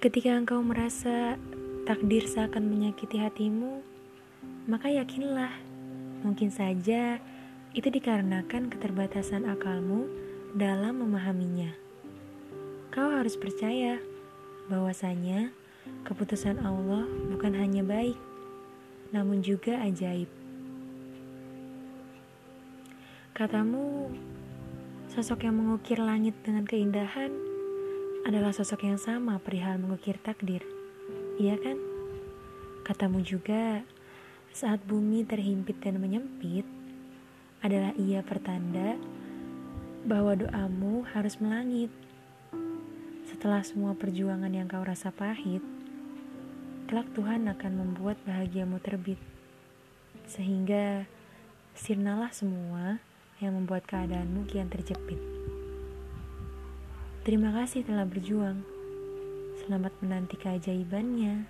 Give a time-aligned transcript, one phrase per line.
[0.00, 1.36] Ketika engkau merasa
[1.84, 3.84] takdir seakan menyakiti hatimu,
[4.64, 5.52] maka yakinlah,
[6.24, 7.20] mungkin saja
[7.76, 10.08] itu dikarenakan keterbatasan akalmu
[10.56, 11.76] dalam memahaminya.
[12.88, 14.00] Kau harus percaya
[14.72, 15.52] bahwasanya
[16.08, 18.16] keputusan Allah bukan hanya baik,
[19.12, 20.32] namun juga ajaib.
[23.36, 24.08] Katamu,
[25.12, 27.49] sosok yang mengukir langit dengan keindahan
[28.24, 30.60] adalah sosok yang sama perihal mengukir takdir.
[31.40, 31.80] Iya kan?
[32.84, 33.80] Katamu juga,
[34.52, 36.68] saat bumi terhimpit dan menyempit,
[37.64, 38.96] adalah ia pertanda
[40.04, 41.92] bahwa doamu harus melangit.
[43.28, 45.64] Setelah semua perjuangan yang kau rasa pahit,
[46.88, 49.20] kelak Tuhan akan membuat bahagiamu terbit.
[50.28, 51.08] Sehingga
[51.72, 53.00] sirnalah semua
[53.40, 55.49] yang membuat keadaanmu kian terjepit.
[57.30, 58.58] Terima kasih telah berjuang.
[59.62, 61.46] Selamat menanti keajaibannya.